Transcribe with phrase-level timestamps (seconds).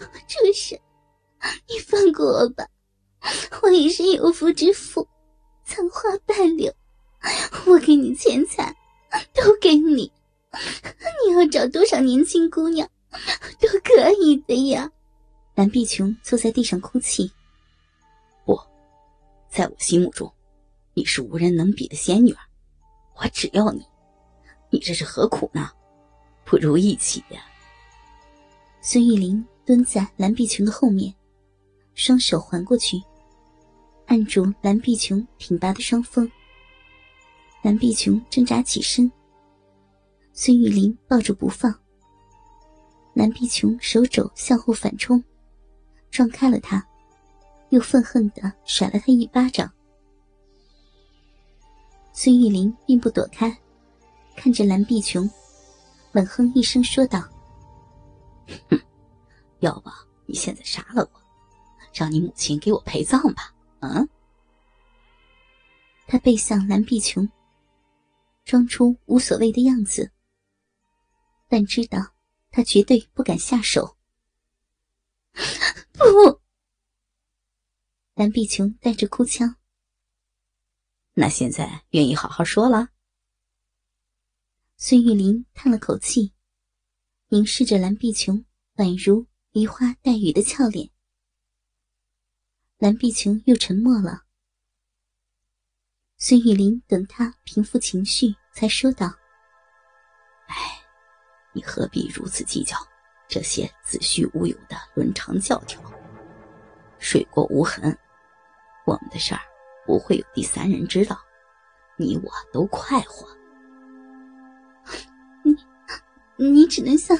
[0.26, 0.78] 畜生，
[1.68, 2.66] 你放过我吧！
[3.62, 5.06] 我也是有夫之妇，
[5.64, 6.72] 残花败柳，
[7.66, 8.74] 我给你钱财，
[9.34, 10.10] 都给你。
[11.26, 12.88] 你要找多少年轻姑娘，
[13.60, 14.90] 都可以的呀。
[15.54, 17.30] 蓝碧琼坐在地上哭泣。
[18.44, 18.58] 不，
[19.50, 20.32] 在我心目中，
[20.94, 22.40] 你是无人能比的仙女儿，
[23.16, 23.84] 我只要你。
[24.70, 25.70] 你这是何苦呢？
[26.44, 27.22] 不如一起。
[28.80, 31.14] 孙玉玲蹲在蓝碧琼的后面，
[31.94, 33.00] 双手环过去，
[34.06, 36.28] 按住蓝碧琼挺拔的双峰。
[37.62, 39.08] 蓝碧琼挣扎起身。
[40.32, 41.72] 孙玉玲抱住不放，
[43.14, 45.22] 蓝碧琼手肘向后反冲，
[46.10, 46.84] 撞开了他，
[47.68, 49.72] 又愤恨的甩了他一巴掌。
[52.12, 53.56] 孙玉玲并不躲开，
[54.34, 55.30] 看着蓝碧琼，
[56.10, 57.22] 冷哼一声说道
[58.68, 58.80] ：“哼，
[59.60, 59.90] 要不
[60.26, 61.20] 你现在杀了我，
[61.94, 64.08] 让你母亲给我陪葬吧？”嗯。
[66.06, 67.30] 他背向蓝碧琼，
[68.44, 70.10] 装出无所谓的样子。
[71.48, 72.14] 但知道，
[72.50, 73.96] 他绝对不敢下手。
[75.92, 76.40] 不，
[78.14, 79.56] 蓝碧琼带着哭腔。
[81.14, 82.88] 那现在愿意好好说了？
[84.76, 86.32] 孙玉林叹了口气，
[87.28, 88.44] 凝视着蓝碧琼
[88.76, 90.88] 宛如梨花带雨的俏脸。
[92.78, 94.22] 蓝碧琼又沉默了。
[96.18, 99.12] 孙玉林等他平复情绪，才说道
[100.46, 100.54] ：“哎。”
[101.52, 102.76] 你何必如此计较
[103.26, 105.82] 这些子虚乌有的伦常教条？
[107.00, 107.98] 水过无痕，
[108.86, 109.40] 我们的事儿
[109.84, 111.20] 不会有第三人知道，
[111.96, 113.26] 你我都快活。
[115.42, 115.56] 你，
[116.36, 117.16] 你只能像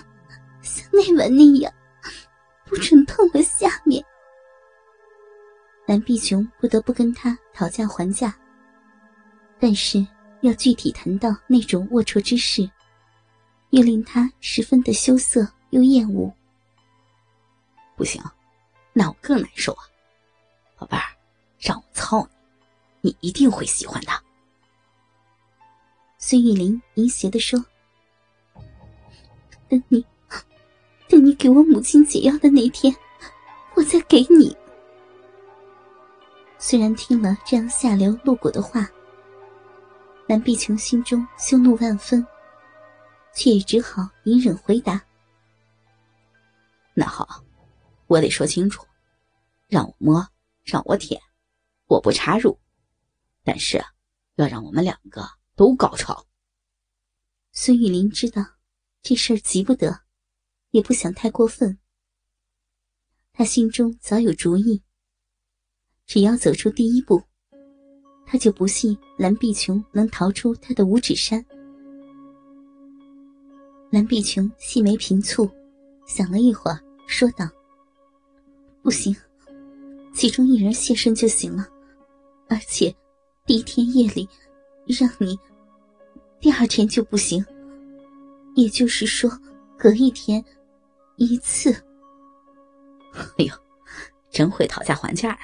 [0.63, 1.75] 像那晚那样，
[2.71, 4.01] 不准碰我下面。
[5.87, 8.33] 蓝碧琼不得不跟他讨价还价，
[9.59, 10.07] 但是
[10.43, 12.71] 要具体谈到那种龌龊之事。
[13.71, 16.33] 又令他十分的羞涩又厌恶。
[17.97, 18.23] 不行，
[18.93, 19.83] 那我更难受啊！
[20.77, 21.03] 宝贝儿，
[21.59, 22.29] 让我操
[23.01, 24.11] 你，你一定会喜欢的。
[26.19, 27.65] 孙玉玲淫邪的说
[29.71, 30.05] ：“等你，
[31.21, 32.95] 你给我母亲解药的那天，
[33.75, 34.57] 我再给你。”
[36.59, 38.89] 虽然听了这样下流露骨的话，
[40.27, 42.27] 蓝碧琼心中羞怒万分。
[43.33, 45.01] 却也只好隐忍回答
[46.93, 47.45] ：“那好，
[48.09, 48.85] 我得说清楚，
[49.69, 50.29] 让我摸，
[50.65, 51.19] 让我舔，
[51.87, 52.59] 我不插入，
[53.45, 53.81] 但是
[54.35, 56.27] 要让我们两个都高潮。”
[57.55, 58.45] 孙玉林知道
[59.01, 60.01] 这事儿急不得，
[60.71, 61.79] 也不想太过分。
[63.33, 64.83] 他心中早有主意，
[66.07, 67.23] 只要走出第一步，
[68.27, 71.45] 他就不信蓝碧琼能逃出他的五指山。
[73.91, 75.51] 蓝碧琼细眉平蹙，
[76.07, 77.49] 想了一会儿，说道
[78.83, 79.15] ：“不行，
[80.15, 81.67] 其中一人现身就行了。
[82.49, 82.95] 而且，
[83.47, 84.29] 第一天夜里
[84.87, 85.39] 让你，
[86.41, 87.45] 第二天就不行。
[88.55, 89.31] 也就是说，
[89.79, 90.45] 隔一天
[91.27, 91.73] 一次。”
[93.39, 93.53] 哎呦，
[94.31, 95.41] 真会讨价还价啊！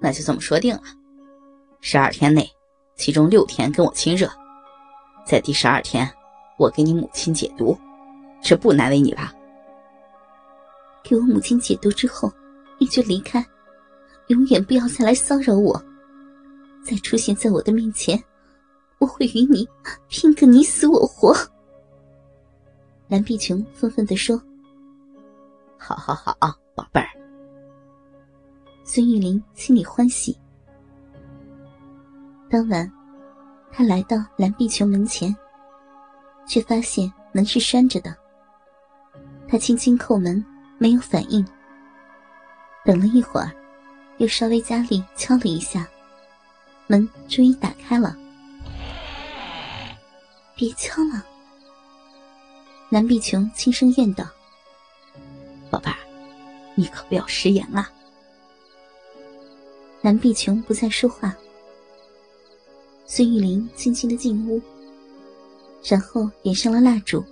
[0.00, 0.82] 那就这么说定了，
[1.80, 2.50] 十二天内，
[2.96, 4.30] 其中六天跟我亲热，
[5.26, 6.10] 在第十二天。
[6.58, 7.74] 我给你母亲解毒，
[8.42, 9.32] 这不难为你吧？
[11.02, 12.30] 给我母亲解毒之后，
[12.78, 13.42] 你就离开，
[14.26, 15.82] 永远不要再来骚扰我。
[16.84, 18.22] 再出现在我的面前，
[18.98, 19.66] 我会与你
[20.08, 21.34] 拼个你死我活。
[23.08, 24.38] 蓝碧琼愤愤地说
[25.80, 26.36] ：“好好好，
[26.74, 27.08] 宝贝儿。”
[28.84, 30.38] 孙玉玲心里欢喜。
[32.50, 32.90] 当晚，
[33.72, 35.34] 他来到蓝碧琼门前。
[36.46, 38.12] 却发现门是拴着的。
[39.46, 40.44] 他轻轻叩门，
[40.78, 41.46] 没有反应。
[42.84, 43.52] 等了一会儿，
[44.18, 45.86] 又稍微加力敲了一下，
[46.88, 48.16] 门终于打开了。
[50.56, 51.24] 别敲了，
[52.88, 54.24] 南碧琼轻声怨道：“，
[56.80, 57.90] 你可不要食言啊！”
[60.00, 61.36] 南碧琼不再说话。
[63.04, 64.60] 孙玉玲轻轻的进屋。
[65.82, 67.24] 然后点上了蜡烛。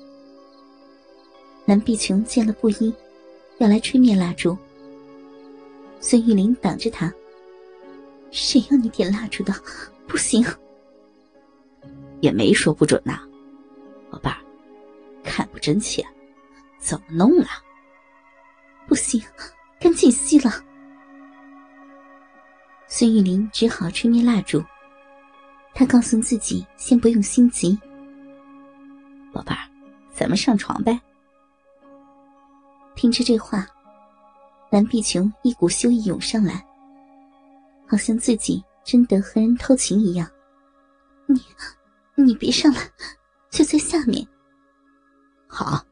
[1.67, 2.95] 南碧琼见了布衣，
[3.59, 4.56] 要来吹灭蜡烛。
[6.00, 7.12] 孙玉玲挡着他
[8.33, 9.53] ：“谁要你点蜡烛的？
[10.06, 10.43] 不行。”
[12.21, 13.21] 也没说不准呐，
[14.11, 14.37] 宝贝儿，
[15.23, 16.03] 看不真切，
[16.81, 17.62] 怎么弄啊？
[18.88, 19.23] 不行，
[19.79, 20.50] 赶紧吸了。
[22.87, 24.64] 孙玉玲只好吹灭蜡烛。
[25.75, 27.79] 她告诉自己，先不用心急。
[29.31, 29.61] 宝贝儿，
[30.11, 30.99] 咱们上床呗。
[32.96, 33.67] 听着这话，
[34.70, 36.64] 蓝碧琼一股羞意涌上来，
[37.87, 40.26] 好像自己真的和人偷情一样。
[41.26, 41.38] 你，
[42.17, 42.81] 你别上来，
[43.50, 44.26] 就在下面。
[45.46, 45.85] 好，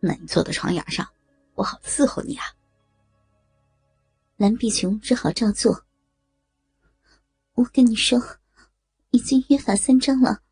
[0.00, 1.06] 那你坐到床沿上，
[1.54, 2.44] 我好伺候你啊。
[4.36, 5.86] 蓝碧琼只好照做。
[7.54, 8.20] 我跟你说，
[9.10, 10.42] 已经约法三章了，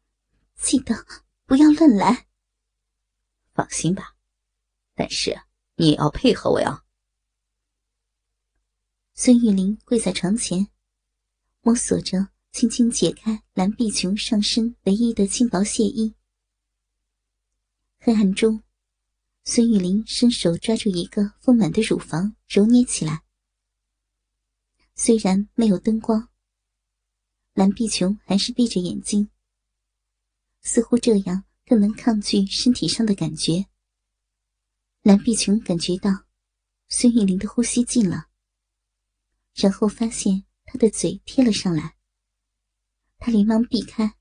[0.55, 1.05] 记得
[1.47, 2.27] 不要乱来。
[3.53, 4.15] 放心吧，
[4.95, 5.43] 但是
[5.75, 6.85] 你也要配合我哟。
[9.15, 10.69] 孙玉玲跪在床前，
[11.61, 16.15] 摸索着，轻轻解开蓝碧琼上身唯一的轻薄亵衣。
[17.99, 18.63] 黑暗中，
[19.45, 23.25] 孙玉玲伸手抓住一个丰满的乳房，揉捏起来。
[24.95, 26.29] 虽然没有灯光。
[27.55, 29.29] 蓝碧琼还是闭着眼睛，
[30.61, 33.67] 似乎这样更能抗拒身体上的感觉。
[35.03, 36.11] 蓝碧琼感觉到
[36.89, 38.29] 孙玉玲的呼吸近了，
[39.55, 41.97] 然后发现她的嘴贴了上来，
[43.19, 44.15] 她连忙避开，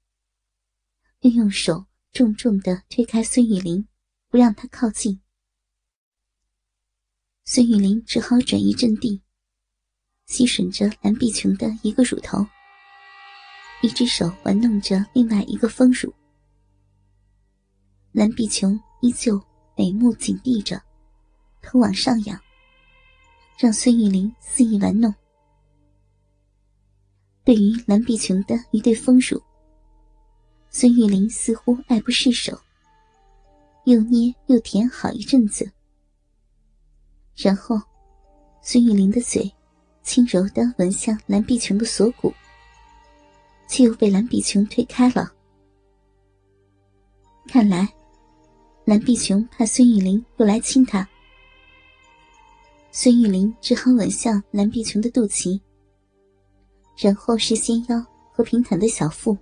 [1.19, 3.87] 又用手重重的推开孙玉玲，
[4.31, 5.19] 不让他靠近。
[7.43, 9.21] 孙玉玲只好转移阵地，
[10.25, 12.47] 吸吮着蓝碧琼的一个乳头。
[13.83, 16.13] 一只手玩弄着另外一个丰乳，
[18.13, 19.41] 蓝碧琼依旧
[19.75, 20.81] 眉目紧闭着，
[21.61, 22.39] 头往上仰，
[23.57, 25.13] 让孙玉玲肆意玩弄。
[27.43, 29.43] 对于蓝碧琼的一对丰乳，
[30.69, 32.57] 孙玉玲似乎爱不释手，
[33.85, 35.71] 又捏又舔好一阵子，
[37.35, 37.79] 然后，
[38.61, 39.51] 孙玉玲的嘴
[40.03, 42.33] 轻柔的吻向蓝碧琼的锁骨。
[43.67, 45.31] 却又被蓝碧琼推开了。
[47.47, 47.87] 看来，
[48.83, 51.07] 蓝碧琼怕孙玉玲又来亲她。
[52.91, 55.57] 孙玉玲只好吻向蓝碧琼的肚脐，
[56.97, 59.37] 然后是纤腰和平坦的小腹，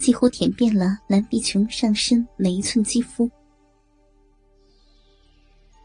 [0.00, 3.30] 几乎舔遍了蓝碧琼上身每一寸肌肤。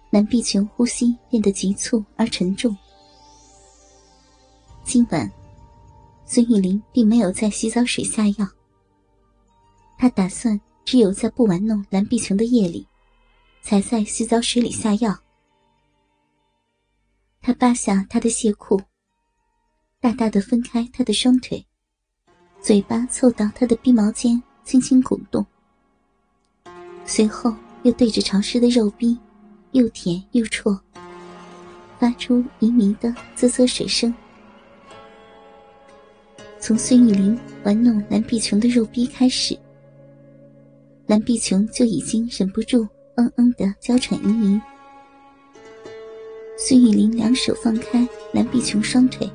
[0.10, 2.76] 蓝碧琼呼吸变得急促而沉重。
[4.84, 5.30] 今晚。
[6.28, 8.50] 孙玉玲并没有在洗澡水下药，
[9.96, 12.88] 他打算只有在不玩弄蓝碧琼的夜里，
[13.62, 15.16] 才在洗澡水里下药。
[17.42, 18.82] 他扒下她的亵裤，
[20.00, 21.64] 大大的分开她的双腿，
[22.66, 25.46] 嘴巴凑到他的鼻毛间，轻轻鼓动，
[27.06, 27.54] 随后
[27.84, 29.16] 又对着潮湿的肉壁，
[29.74, 30.76] 又舔又啜，
[32.00, 34.12] 发出迷迷的啧啧水声。
[36.60, 39.56] 从孙玉玲玩弄蓝碧琼的肉逼开始，
[41.06, 44.62] 蓝碧琼就已经忍不住嗯嗯的娇喘盈盈。
[46.58, 49.30] 孙玉玲两手放开蓝碧琼双腿，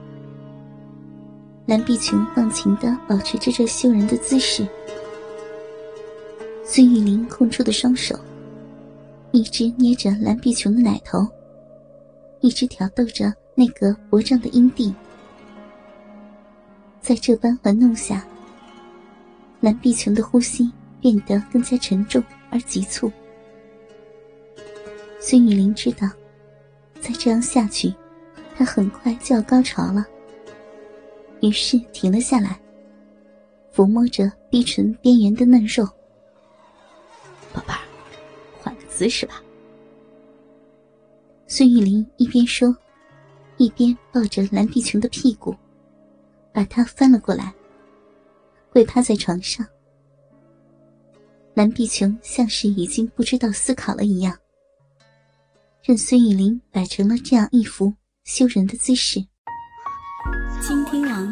[1.71, 4.67] 蓝碧琼忘情的保持着这羞人的姿势。
[6.65, 8.19] 孙玉玲空出的双手，
[9.31, 11.25] 一只捏着蓝碧琼的奶头，
[12.41, 14.93] 一只挑逗着那个薄胀的阴蒂。
[17.01, 18.27] 在这般玩弄下，
[19.61, 23.13] 蓝碧琼的呼吸变得更加沉重而急促。
[25.21, 26.11] 孙雨林知道，
[27.01, 27.95] 再这样下去，
[28.57, 30.05] 他很快就要高潮了。
[31.41, 32.61] 于是停了下来，
[33.75, 35.85] 抚摸着逼唇边缘的嫩肉。
[37.53, 37.81] 宝贝儿，
[38.61, 39.43] 换个姿势吧。
[41.47, 42.77] 孙玉玲一边说，
[43.57, 45.55] 一边抱着蓝碧琼的屁股。
[46.53, 47.55] 把他翻了过来，
[48.73, 49.65] 跪趴在床上。
[51.55, 54.37] 蓝碧琼像是已经不知道思考了一样，
[55.85, 57.95] 任孙玉林摆成了这样一副
[58.25, 59.25] 羞人的姿势。